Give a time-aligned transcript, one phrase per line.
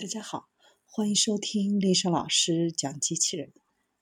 [0.00, 0.48] 大家好，
[0.86, 3.52] 欢迎收听丽莎老师讲机器人。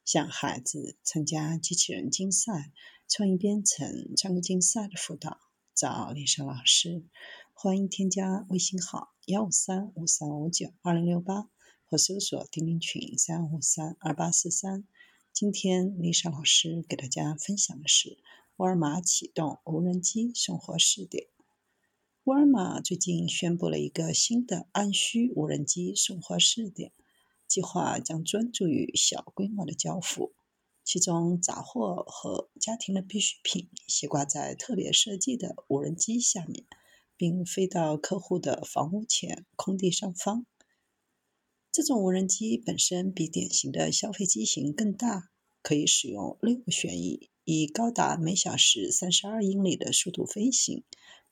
[0.04, 2.70] 想孩子参加机器人竞赛、
[3.08, 5.40] 创意编程、创客竞赛的辅导，
[5.74, 7.04] 找丽莎老师。
[7.52, 11.50] 欢迎添加微信号幺五三五三五九二零六八，
[11.86, 14.86] 或搜索钉钉群三五三二八四三。
[15.32, 18.18] 今天丽莎老师给大家分享的是
[18.58, 21.26] 沃尔玛启动无人机送货试点。
[22.28, 26.92] 沃尔玛最近宣布了一个新的按需无人机送货试点
[27.46, 30.34] 计划，将专注于小规模的交付，
[30.84, 36.66] 其中杂货和家庭的必需品斜挂在特别设计的无人机下面，
[37.16, 40.44] 并飞到客户的房屋前空地上方。
[41.72, 45.30] 这种无人机本身比典型的消费机型更大，
[45.62, 50.84] 可以使用六个旋翼，以高达每小时三十二英里的速度飞行。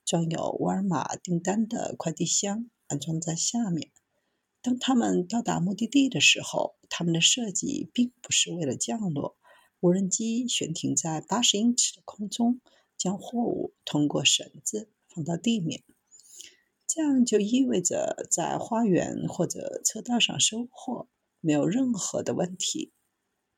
[0.06, 3.91] 装有沃尔玛订单的快递箱安装在下面。
[4.62, 9.36] 当他们到达目的地的时候，他们的设计并不是为了降落。
[9.81, 12.61] 无人机悬停在八十英尺的空中，
[12.97, 15.83] 将货物通过绳子放到地面。
[16.86, 21.09] 这样就意味着在花园或者车道上收货
[21.41, 22.92] 没有任何的问题，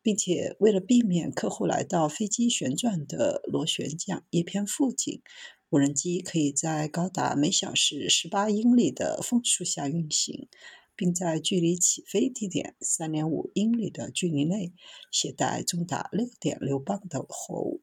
[0.03, 5.23] 并且为了避免客户来到飞机旋转的螺旋桨叶片附近。
[5.71, 10.49] 无人机可以在高达每小时十八英里的风速下运行，
[10.97, 14.73] 并在距离起飞地点三点五英里的距离内
[15.13, 17.83] 携带重达六点六磅的货物。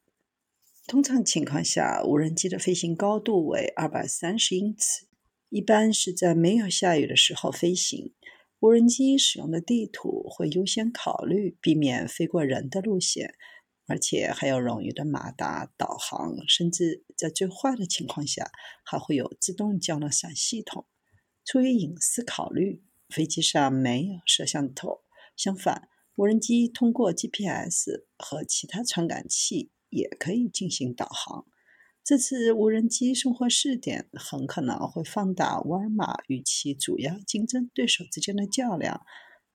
[0.88, 5.06] 通常情况下，无人机的飞行高度为二百三十英尺，
[5.48, 8.12] 一般是在没有下雨的时候飞行。
[8.58, 13.34] 无人机使用的地图会优先考虑避免飞过人的路线。
[13.86, 18.50] 而且还有冗余的马达、导航，甚至在最坏的情况下，
[18.84, 20.86] 还会有自动降落伞系统。
[21.44, 25.02] 出于隐私考虑，飞机上没有摄像头。
[25.36, 31.46] 相反，无人机通过 GPS 和其他传感器也可以进行导航。
[32.02, 39.04] 这次无人机送货试点很可能会放大沃尔玛与其主要竞争对手之间的较量。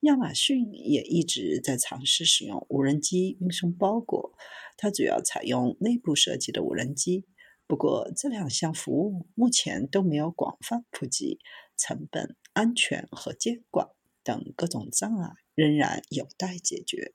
[0.02, 4.36] 亚马逊也一直在尝试使用无人机运送包裹，
[4.76, 7.24] 它主要采用内部设计的无人机。
[7.68, 11.38] 不过，这两项服务目前都没有广泛普及，
[11.76, 13.88] 成本、安全和监管
[14.24, 17.10] 等各种障碍仍然有待解决。